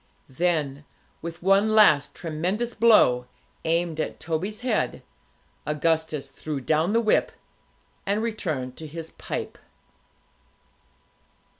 [0.29, 0.83] Then,
[1.21, 3.27] with one last tremendous blow,
[3.65, 5.03] aimed at Toby's head,
[5.63, 7.31] Augustus threw down the whip,
[8.03, 9.59] and returned to his pipe.